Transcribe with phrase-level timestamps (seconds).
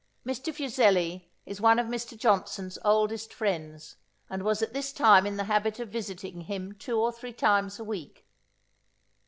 [0.25, 0.51] Mr.
[0.51, 2.17] Fuseli is one of Mr.
[2.17, 3.97] Johnson's oldest friends,
[4.31, 7.79] and was at this time in the habit of visiting him two or three times
[7.79, 8.25] a week.